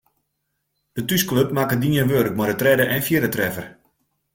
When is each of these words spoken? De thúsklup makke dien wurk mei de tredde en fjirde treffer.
De 0.95 1.01
thúsklup 1.07 1.49
makke 1.57 1.75
dien 1.83 2.09
wurk 2.11 2.33
mei 2.37 2.47
de 2.51 2.55
tredde 2.61 2.85
en 2.95 3.05
fjirde 3.07 3.29
treffer. 3.35 3.67